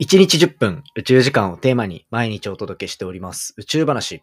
[0.00, 4.22] 1日10分宇宙時間をテーマに毎日お届けしております宇宙話。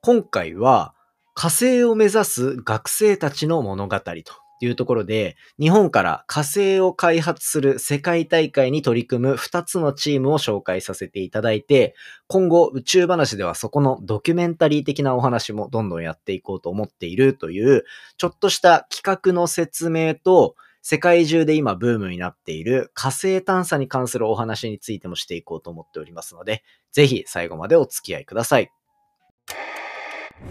[0.00, 0.94] 今回は
[1.34, 4.14] 火星を目指す学生たちの物語と
[4.62, 11.94] いうところで日本から火星を開発する世界大会に取り組む2つのチームを紹介させていただいて
[12.26, 17.84] 今後宇宙話ではそこのドキュメンタリー的なお話もどんどんやっていこうと思っているという
[18.16, 20.54] ちょっとした企画の説明と
[20.90, 28.72] 世界中で今ブームになっている火星探査に関するお話についてもしていこうと思っておりますので、ぜひ最後までお付き合いください。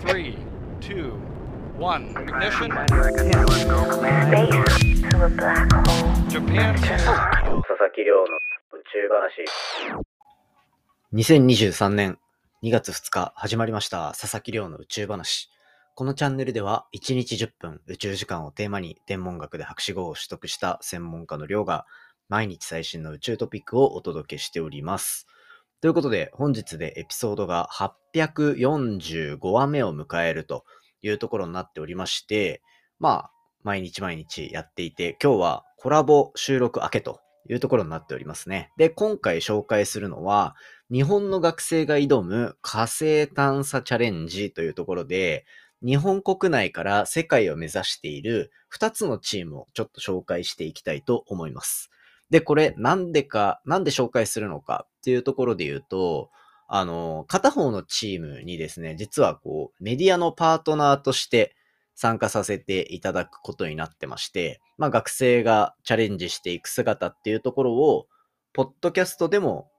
[0.05, 0.37] Three,
[0.79, 1.13] two,
[1.79, 2.69] one, ignition.
[6.29, 9.43] Japan 佐々木亮の宇宙話。
[11.13, 12.19] 2023年
[12.61, 15.49] 2月2日始まりました佐々木亮の宇宙話。
[15.97, 21.87] このチャンネルでは1日10分宇宙時間をテーマに天文学で博士号を取得した専門家の亮が
[22.29, 25.25] 毎日最新の宇宙トピックをお届けしております。
[25.81, 30.65] ということで本日でエピソードが845話目を迎えると
[31.01, 32.61] いうところになっておりまして、
[32.99, 33.31] まあ
[33.63, 38.71] 毎日毎日やっていて今日はコラボ収録明けというところになっておりますね。
[38.77, 40.55] で、今回紹介するのは
[40.91, 45.47] 日本の学生が挑む火星探査チャレンジというところで、
[45.83, 51.91] 日本国内から世界を目指している2つのチームをちょっと紹介していきたいと思います。
[52.29, 56.29] で、これなんでか、なんで紹介するのかっていうところで言うと、
[56.67, 61.55] あの、片方のチームにですね、実はこう、メディアのパートナーとして
[61.95, 68.07] 参加させていただくことになってまして、まあ学生がチャレンジしていく姿っていうところを、
[68.51, 69.69] ポッドキャストでも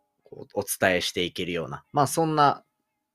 [0.54, 2.64] お伝えしていけるような、まあそんな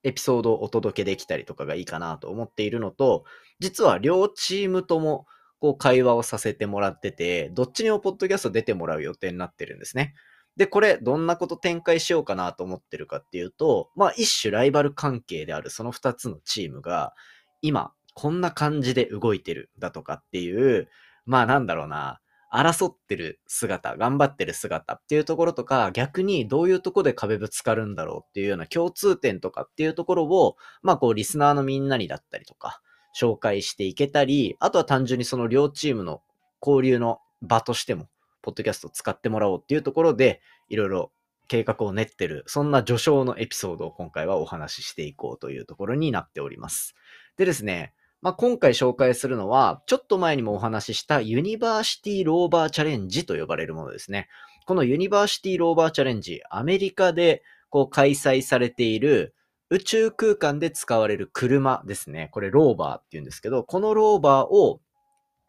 [0.04, 3.26] エピソードをお届けできたりとかがいいかなと思っているのと、
[3.60, 5.26] 実は両チームとも
[5.60, 10.14] こう会話をさせてもらってて、どっちにもポッドキャスト出てもらう予定になってるんですね。
[10.58, 17.14] で、これどんなこと展開しようかなと思ってるかっていうと、まあ一種ライバル関係であるその2つのチームが、
[17.62, 20.90] 今こんな感じで動いてるだとかっていう、
[21.26, 22.20] まあなんだろうな、
[22.54, 32.82] 争ってる姿、頑張ってる姿っていうところとか、逆にどういうとこで壁ぶつかるんだろうっていうような共通点とかっていうところを、まあこうリスナーのみんなにだったりとか、
[33.20, 36.22] 紹介していけたり、あとは単純にその両チームの
[36.66, 38.08] 交流の場としても、
[38.42, 41.12] ポッドキャストを使ってもらおうっていうところで、いろいろ
[41.48, 46.96] 計画を練ってる、そんな序章のエピソードを今回はお話ししていこうというところになっております。
[47.38, 54.30] でですね、まあ、今回紹介するのは、ちょっと前にもお話ししたユニバーシティローバーチャレンジと呼ばれるものですね。
[54.66, 59.36] このユニバーシティローバーチャレンジ、アメリカでこう開催されている
[59.70, 62.30] 宇宙空間で使われる車ですね。
[62.32, 64.80] これローバーって言うんですけど、このローバーを、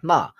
[0.02, 0.34] まあ、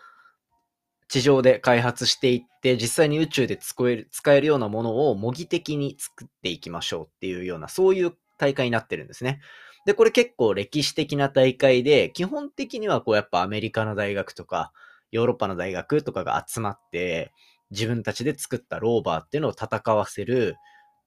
[1.06, 9.40] 地上で開発していって、実際に宇宙で使える使えるようなものを模擬的に作っていきましょうっていうような、そういう大会になってるんですね。
[9.84, 14.72] で、これ結構歴史的な大会で、基本的にはこうやっぱアメリカの大学とか、
[15.10, 17.32] ヨーロッパの大学とかが集まって、
[17.70, 20.56] 自分たちで作ったローバーっていうのを戦わせる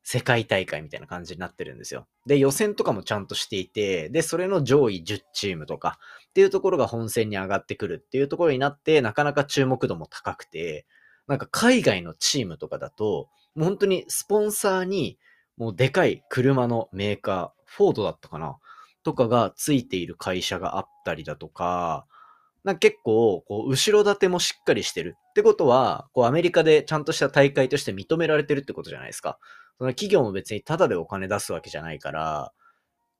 [0.04, 2.08] 世界大会みたいな感じになってるんですよ。
[2.26, 6.00] で、予選とかもちゃんとしていて、で、それの上位10チームとか
[6.30, 10.86] っていうところが本戦に上がってくるっていうところになって、なかなか注目度も高くて、
[11.28, 15.18] なんか海外のチームとかだと、もう本当にスポンサーに
[15.58, 18.58] もうでかい車のメーカー、フォードだったかな
[19.08, 22.06] とかがついている会社があったりだとか、
[22.66, 25.16] なんか結構、こう、後ろ盾もしっかりしてる。
[25.30, 29.40] ってことは、こう、アメリカでちゃんとした大会として認められてるってことじゃないですか。
[29.78, 32.52] その企業も別にタダでお金出すわけじゃないから、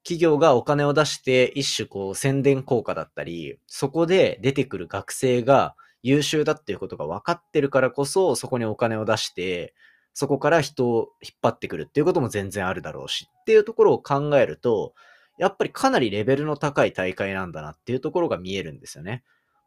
[0.04, 9.74] 企業がお金を出して一種こう宣伝効果だったり、そこで出てくる学生が優秀だっていうことが分かってるからこそ、そこにお金を出して、
[10.12, 14.94] そこから人を引っ張ってくるっていうことも全然あるだろうし、っていうところを考えると、
[15.38, 19.22] やっぱりかなりレベルの高い大会なんだなっていうところが見えるんですよね。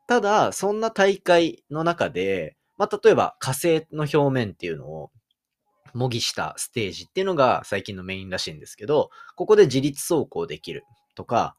[0.08, 5.12] ただ、そんな大会の中で、まあ、例えば火星の表面っていうのを
[5.94, 10.84] 模擬したステージっていうのが最近のメインらしいんですけど、ここで自立走行できる
[11.16, 11.56] とか、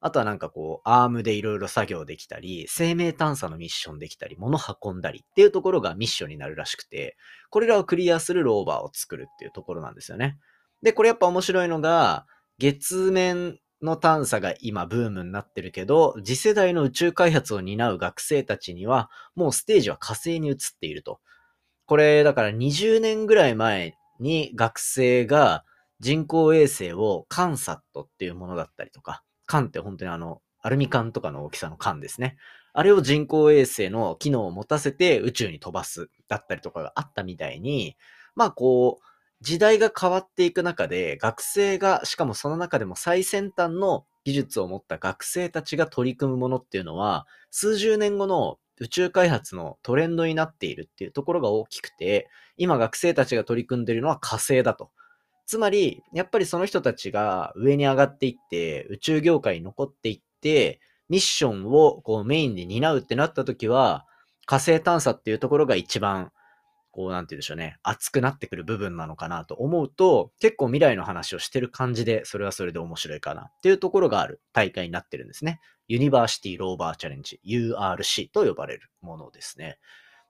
[0.00, 7.16] あとはなんかこう、アームでいろいろ作業できたり、生命探査のミッションできたり、物運んだりっていうところがミッションになるらしくて、
[7.48, 10.36] これらをクリアするローバーを作るっていうところなんですよね。
[10.82, 12.26] で、これやっぱ面白いのが、
[12.58, 21.20] 月面の探査が今ブームになってるけど、次世代の宇宙開発を担う学生たちには、もうステージは火星に移っていると。
[21.86, 25.64] これ、だから20年ぐらい前に学生が
[26.00, 32.36] 人工衛星をカンサットっていうものだったりとか、カンって本当にあの、アルミ缶とかの大きさの缶ですね。
[32.72, 37.96] あれを人工衛星の機能を持たせて宇宙に飛ばすだったりとかがあったみたいに、
[38.34, 39.04] まあこう、
[39.44, 52.26] 時代が変わっていく中で、学生が、しかもその中でも最先端の技術を持った学生たちが取り組むものっていうのは、数十年後の宇宙開発のトレンドになっているっていうところが大きくて、
[52.56, 54.90] 今学生たちが取り組んでいるのは火星だと。
[55.44, 60.80] つまり、やっぱりその人たちが上に上がっていって、宇宙業界に残っていって、
[61.10, 64.06] ミッションをこうメインで担うってなった時は、
[64.46, 66.32] 火星探査っていうところが一番、
[66.94, 75.60] こうなんて言うんでしょうね、熱くなってくる部分なのかなと思うと、結構未来の話をしてる感じで、それはそれで面白いかなっていうところがある大会になってるんですね。
[75.88, 79.80] ユニバーシティローバーチャレンジ、URC と呼ばれるものですね。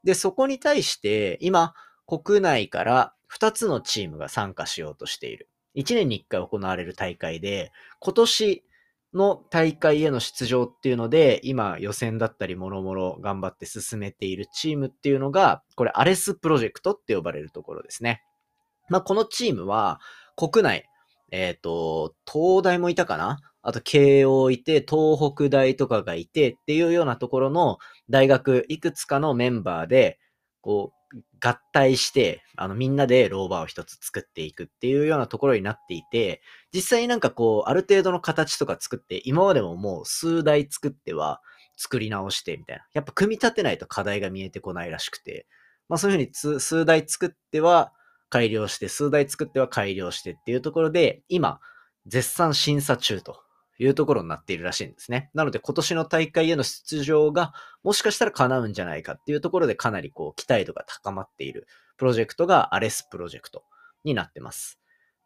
[0.05, 1.75] で、そこに対して、今、
[2.07, 5.51] 国内から2つのチームが参加しようとしている。
[5.77, 8.65] 1年に1回行われる大会で、今年
[9.15, 18.23] の大会への出場っていうので、今予選だったりもろもろ頑張って進めているチームっていうのが、これアレスプロジェクトって呼ばれるところですね。
[18.89, 20.01] まあ、このチームは
[20.37, 20.85] 国内、
[21.31, 23.39] えっ、ー、と、東大もいたかな？
[23.63, 27.79] あと慶応いて、東北大とかがいてっていうようなところの
[28.11, 30.19] 大学いくつかのメンバーで、
[30.61, 31.04] こう、
[31.41, 41.41] 合体して、あの、みんなでローバーを一つ作っていくっていうようなところになっていて、実際なんかこう、ある程度の形とか作って、今までももう数台作っては
[41.77, 42.85] 作り直してみたいな。
[42.93, 45.47] やっぱ組み立てないと課題が見えてこないらしくて、
[45.89, 47.93] まあそういうふうに数台作っては
[48.31, 51.61] 改良して、数台作っては改良してっていうところで、今、
[52.07, 53.44] 絶賛審査中と
[53.79, 55.31] いうところになっているらしいんですね。
[55.35, 61.67] なので今年の大会への出場がもしかしたら叶うんじゃないかっていうところでかなりこう期待度が高まっている
[61.97, 63.65] プロジェクトがアレスプロジェクト
[64.05, 64.79] になってます。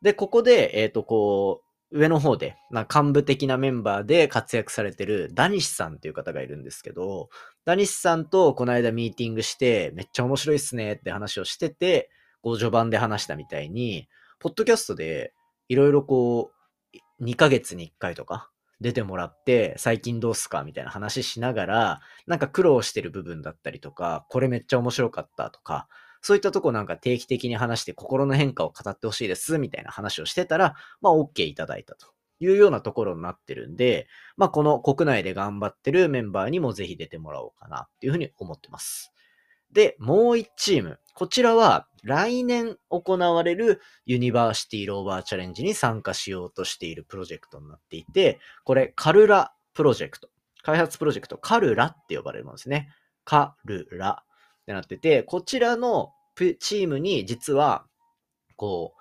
[0.03, 7.31] で、ここで、えっ、ー、と、こう、上の方で、な幹部的なメンバーで活躍されてるダニシさんっていう方がいるんですけど、
[7.65, 12.11] ダニシさんとこの間ミーティングして、めっちゃ面白いっすねって話をしてて、
[12.43, 14.09] こう序盤で話したみたいに、
[14.39, 15.33] ポッドキャストで
[15.69, 16.58] いろいろこう、
[17.21, 18.51] 2ヶ月に1回とか
[18.81, 25.89] 出てもらって、最近どうすかみたいな話しながら、なんか苦労してる部分だったりとか、これめっちゃ面白かったとか、
[26.21, 32.07] そういったとこなんか定期的に話して心の変化を語ってほしいです、みたいな話をしてたら、まあ OK いただいたと
[32.41, 34.07] いうようなところになってるんで、
[34.37, 39.13] まあこの国内で頑張ってるメンバーにもぜひ出てもらおうかなっていうふうに思ってます。
[39.73, 40.99] で、もう1チーム。
[41.15, 50.29] こちらは来年行われるユニバーシティローバーチャレンジに参加しようとしているプロジェクトになっていて、これカルラプロジェクト。
[50.63, 52.91] 開発プロジェクト、カルラって呼ばれるものですね。
[53.25, 56.13] カルラってなってて、こちらの
[56.61, 57.87] チームに実は、
[58.57, 58.95] こ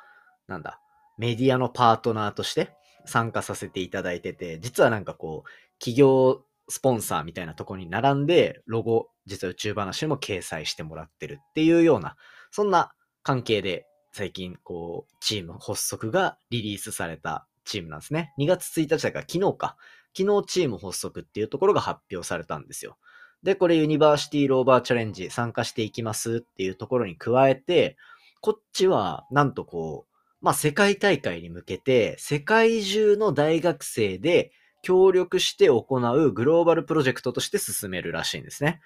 [0.48, 0.80] う、なんだ、
[1.18, 2.74] メディアのパートナーとして
[3.06, 5.50] 参加させていただいてて、実はなんかこう、
[5.80, 12.16] 企業スポンサーみたいなとこに並んで、ロゴ、実は宇宙話にも掲載してもらってるっていうような、
[12.52, 12.94] そんな
[13.24, 18.34] 関係で最近、こう、チーム発足がリリースされたチームなんですね。
[18.40, 19.78] 2月1日だから昨日か。
[20.18, 22.98] 昨日チーム発足っていうところが発表されたんですよ。
[23.44, 27.96] で、これユニバーシティローバーチャレンジ参加していきますっていうところに加えて、
[28.42, 38.82] こっちはなんとこう、まあ、世界大会に向けて、世界中の大学生で協力して行うグローバルプロジェクトとして進めるらしいんですね。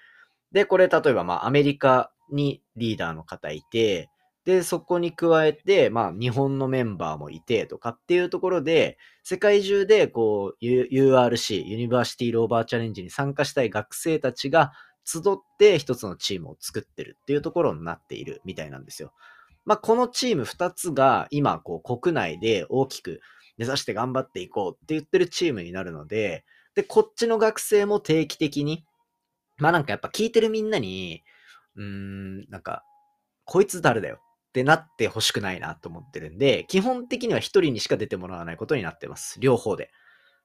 [0.51, 4.09] で、これ例えばまあアメリカにリーダーの方いて、
[4.43, 14.71] で、そこに加えて、まあ、日本のメンバーもいてとかっていうところで、世界中で、こう、URC、ユニバーシティローバーチャレンジに参加したい学生たちが
[15.05, 15.21] 集っ
[15.59, 19.13] て一つのチームを作ってるっていうところになっているみたいなんですよ。
[19.65, 23.21] まあ、このチーム2つが今、こう、国内で大きく
[23.61, 28.83] 目指して頑張っていこうって言ってるチームになるので、で、こっちの学生も定期的に、
[29.59, 31.21] まあなんかやっぱ聞いてるみんなに、
[31.75, 32.83] うーん、なんか、
[33.45, 34.17] こいつ誰だよ
[34.49, 39.39] ってなってほしくないなと思ってるんで、基本的には一人にしか出てもらわないことになってます。
[39.39, 39.91] 両方で。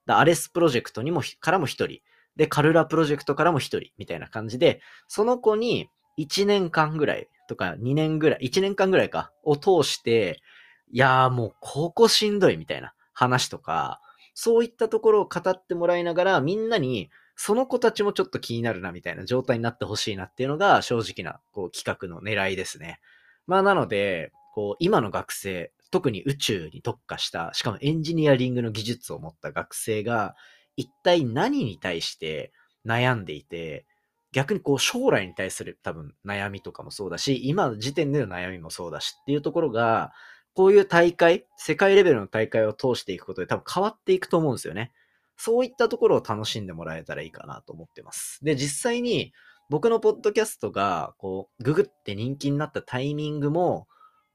[0.06, 2.00] アレスプロジェクトにも、からも一人。
[2.36, 3.92] で、カルラプロジェクトからも一人。
[3.96, 10.42] みたいな感じで、その子に1年間ぐらいとか2年ぐらい、1年間ぐらいか、を通して、
[10.90, 12.92] いやーもうここしんどいみたいな。
[13.16, 14.00] 話とか、
[14.34, 22.98] そういったところを語ってもらいながら、みんなに、その子たちもちょっと気になるなみたいな状態になってほしいなっていうのが正直なこう企画の狙いですね。
[23.46, 30.34] まあなので、こう今の学生、特に宇宙に特化した、しかもエンジニアリングの技術を持った学生が、
[30.76, 32.52] 一体何に対して
[32.84, 33.86] 悩んでいて、
[34.32, 40.12] 逆にこう将来に対する多分悩みとかもそうだし、今の時点での悩みもそうだしっていうところが、
[40.56, 44.90] こういう大会、世界レベルの大会を通していくことで多分変わっていくと思うんですよね。
[45.36, 48.42] そういったところを楽しんでもらえたらいいかなと思ってます。
[48.42, 49.34] で、実際に
[49.68, 53.86] 僕のポッドキャストが、こう、ググって人気になったタイミングも、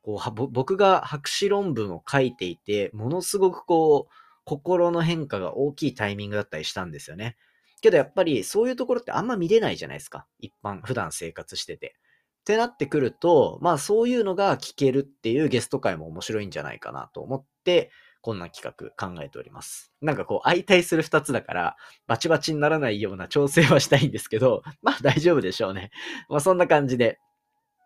[0.04, 4.14] こう僕が博士論文を書いていて、ものすごくこう、
[4.44, 7.36] 心の変化が大きいタイミングだったりしたんですよね。
[7.82, 10.28] けどやっぱりそういうところってあんま見れないじゃないですか。
[10.40, 11.96] 一般、普段生活してて。
[12.42, 19.92] ってなってくると、まあそういうのが聞けるっていうゲスト会も面白いんじゃないかなと思って、こんな企画考えております。
[20.02, 21.76] なんかこう相対する二つだから、
[22.08, 25.92] バチバチにならないような調整はしたいんですけど、 まあ大丈夫でしょうね。
[26.30, 27.20] まあそんな感じで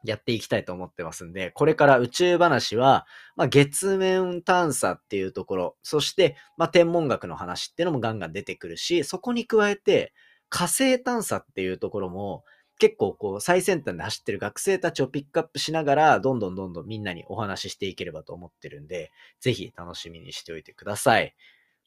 [0.05, 10.13] やっていきたいと思ってますんで、これから宇宙話は、まあ月面探査っていうところ、そして、まあ天文学の話っていうのもガンガン出てくるし、そこに加えて
[10.49, 12.43] 火星探査っていうところも、
[12.77, 21.35] 結構こう最先端で走ってる学生たちをピックアップしながら、どんどんどんどんみんなにお話ししていければと思ってるんで、ぜひ楽しみにしておいてください。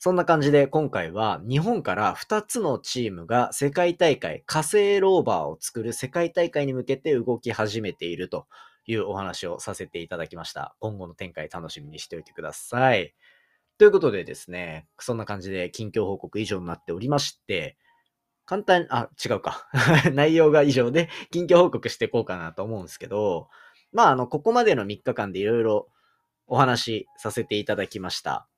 [0.01, 8.47] そんな感じで今回は日本から2つのチームが世界大会、火星ローバーを作る世界大会に向けて動き始めていると
[8.87, 10.77] いうお話をさせていただきました。
[10.79, 13.15] 今後の展開楽しみにしておいてください。
[13.77, 17.77] ということでですね、そんな感じで近況報告以上になっておりまして、
[18.49, 19.69] 簡単、あ、違うか。
[20.15, 23.51] 内容が以上で近況報告していこうかなと思うんですけど、
[23.93, 25.89] まあ、あの、ここまでの3日間でいろいろ
[26.47, 28.49] お話しさせていただきました。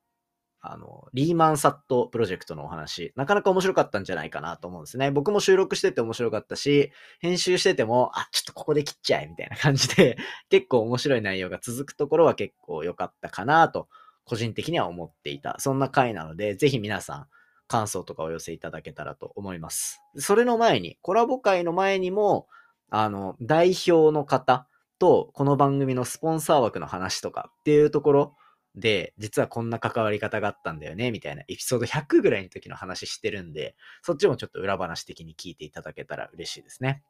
[0.61, 5.11] あの、リーマンサットプロジェクトのお話、なかなか面白かったんじゃないかなと思うんですね。
[5.11, 10.17] 僕も収録してて面白かったし、編集してても、あ、ちょっとここで切っちゃえみたいな感じで、
[10.49, 13.89] 結構面白い内容が続くところは結構良かったかなと、
[14.23, 15.57] 個人的には思っていた。
[15.59, 17.27] そんな回なので、ぜひ皆さん、
[17.71, 20.01] 感想とかお寄せいただけたらと思います。
[20.17, 22.49] それの前に、コラボ会の前にも、
[22.89, 24.67] あの、代表の方
[24.99, 28.35] と、この番組のスポンサー枠の話とかっていうところ
[28.75, 37.01] で、実はこんな関わり方があったんだよね、みたいなエピソード100ぐらいの時の話してるんで、そっちもちょっと裏話的に聞いていただけたら嬉しいですね。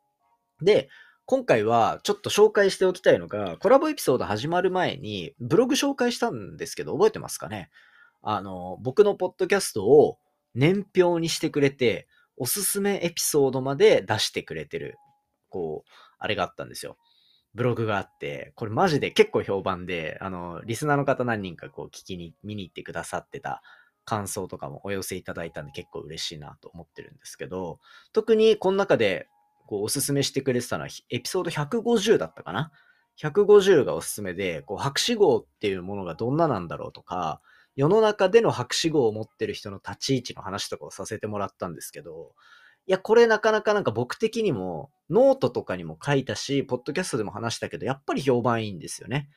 [0.62, 0.89] で、
[1.25, 7.72] 今回はちょっと紹介しておきたいのが、コラボエピソード始まる前にブログ紹介したんですけど、覚えてますかね？
[8.22, 10.20] あの、僕のポッドキャストを
[10.53, 14.98] 年表にしてくれて、おすすめエピソードまで出してくれてる、
[15.50, 16.98] こう、あれがあったんですよ。
[17.53, 23.62] ブログがあって、これマジで結構評判で、あの、リスナーの方何人かこう聞きに、見に行ってくださってた
[24.05, 27.79] 感想とかもお寄せいただいたんで結構嬉しいなと思ってるんですけど、
[28.13, 29.27] 特にこの中で
[29.67, 32.72] こうおすすめしてくれてたのはエピソード150だったかな
[33.22, 37.41] ?150 がおすすめで、こう博士号っていうものがどんななんだろうとか、
[37.75, 42.34] 世の中での博士号を持ってる人の立ち位置の話とかをさせてもらったんですけど、
[42.88, 49.30] いや、これなかなかなんか僕的にも、ノートとかにも書いたし、ポッドキャストでも話したけど、やっぱり評判いいんですよね。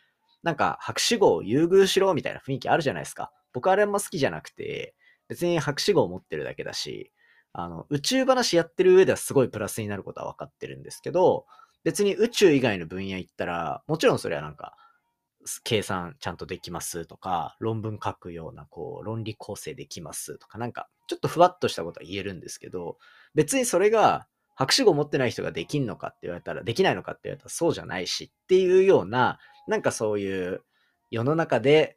[0.42, 3.32] なんか、博士号を優遇しろみたいな雰囲気あるじゃないですか。
[3.52, 4.94] 僕あれあんま好きじゃなくて、
[5.28, 7.12] 別に博士号を持ってるだけだし、
[7.52, 11.46] あの、宇宙話やってる上ではすごいプラスになることは分かってるんですけど、
[11.84, 14.74] 別に宇宙以外の分野行ったら、もちろんそれはなんか、
[15.62, 22.98] 計算ちゃんとできますとか、論文書くような、こう、論理構成できますとか、なんか、ちょっとふわっとしたことは言えるんですけど、
[23.34, 30.62] 別にそれが、博士号持ってない人ができんのかって言われたら、できないのかって言われたらそうじゃないしっていうような、なんかそういう
[31.10, 31.96] 世の中で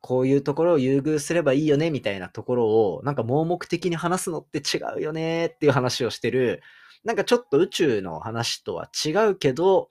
[0.00, 6.60] こういうところを優遇すればいいよねみたいなところをなんか盲目的に話すのって違うよねっていう話をしてる、
[7.04, 9.90] なんかちょっと宇宙の話とは違うけど、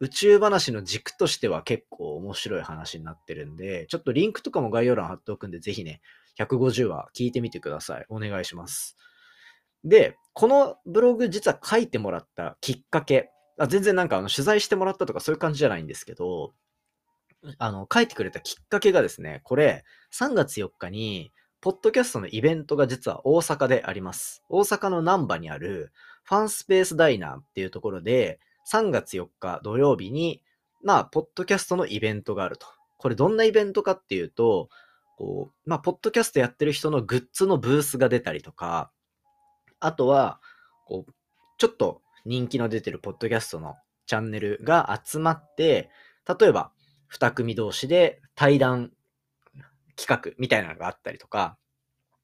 [0.00, 6.00] 宇宙話の軸としては結構面白い話になってるんで、ちょっとリンクとかも概要欄貼っておくんで、ぜひね、
[6.38, 8.06] 150話聞いてみてください。
[8.08, 8.96] お願いします。
[9.84, 16.52] で、このブログ実は書いてもらったきっかけ、あ全然なんかあの取材してもらったとかそういう感じじゃないんですけど、
[17.58, 24.42] あの、書いてくれたきっかけがですね、これ、3月4日に、ポッドキャストのイベントが実は大阪であります。
[24.48, 25.92] 大阪の南波にある
[26.24, 30.42] ファンスペースダイナーっていうところで、3月4日土曜日に、
[30.82, 32.66] まあ、ポッドキャストのイベントがあると。
[32.98, 34.68] これどんなイベントかっていうと、
[35.16, 38.90] こう、まあ、ポッドキャストやってる人のグッズのブースが出たりとか、
[39.80, 40.40] あとは、
[40.86, 41.12] こう、
[41.58, 45.90] ちょっと人気の出てるポッドキャストのチャンネルが集まって、
[46.38, 46.72] 例えば、
[47.08, 48.90] 二組同士で対談
[49.96, 51.56] 企画みたいなのがあったりとか、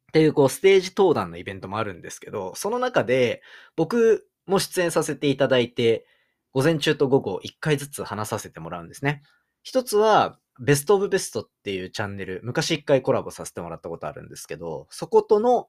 [0.09, 3.43] っていうこうステージ登壇のイベントもあるんですけど、その中で
[3.77, 6.07] 僕も出演させていただいて、
[6.53, 9.23] 午前中と午後1回ずつ話させてもらうんですね。
[9.63, 15.69] 一つは、ベストオブベストっていうチャンネル、昔一回コラボさせてもらったことあるんですけど、そことの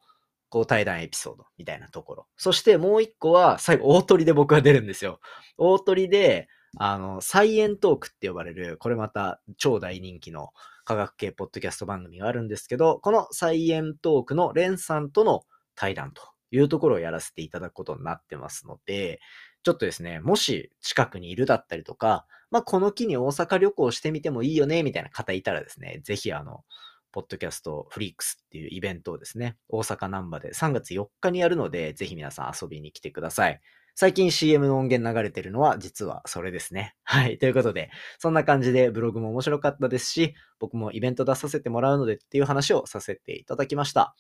[0.50, 2.28] こう対談エピソードみたいなところ。
[2.38, 5.20] そしてもう一個は、最後大鳥で僕が出るんですよ。
[5.58, 10.50] 大鳥で、あの、サイエントークって呼ばれる、これまた超大人気の
[10.86, 15.44] 科学系ポッドキャスト番組があるんですけど、このサイエントークのレンさんとの
[15.76, 19.20] 対談というところをやらせていただくことになってますので、
[19.64, 26.64] ちょっとですね、もし近くにいるだったりとか、まあ、この機に大阪旅行してみてもいいよね、みたいな方いたらですね、ぜひあの、
[27.12, 33.62] ポッドキャストフリークスっていうイベントをですね、大阪ナンバで3月4日にやるので、ぜひ皆さん遊びに来てください。
[33.96, 36.96] 最近 CM の音源流れてるのは実はそれですね。
[37.04, 37.38] はい。
[37.38, 44.16] ということで、そんな感じでブログも面白かったですし、僕もイベント出させてもらうのでっていう話をさせていただきました。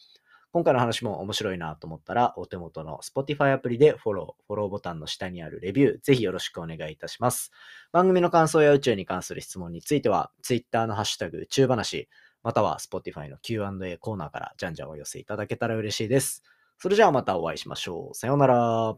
[0.53, 7.51] 今回の話も面白いなと思ったら、お手元の Spotify アプリでフォロー、フォローボタンの下にあるレビュー、ぜひよろしくお願いいたします。
[7.91, 12.07] 番組の感想や宇宙に関する質問については、Twitter のハッシュタグ宇宙話、
[12.43, 16.43] または Spotify の Q&A コーナーからじゃんじゃんお寄せいただけたら嬉しいです。
[16.77, 18.15] それじゃあまたお会いしましょう。
[18.15, 18.95] さようなら。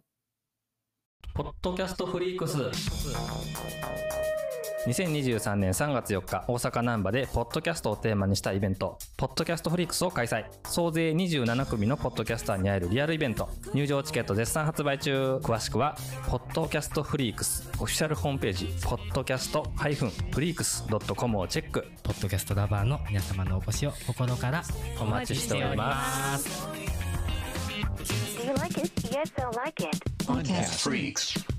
[1.34, 2.58] ポッドキャストフリークス
[4.86, 15.98] 2023年3月4日大阪難波でポッドキャストをテーマにしたイベントポッドキャストフリークスを開催総勢27組のポッドキャスターに会えるリアルイベント入場チケット絶賛発売中詳しくは
[16.30, 19.89] ポッドキャストフリークスオフィシャルホームページポッドキャストフ
[20.42, 20.84] リークス
[21.15, 24.63] .com をチェックポッドキャストラバーの皆様のお越しを心から
[25.01, 26.68] お待ちしております
[28.46, 28.92] Do you like it?
[29.08, 29.98] Yes, I like it.
[30.27, 31.55] Podcast Freaks.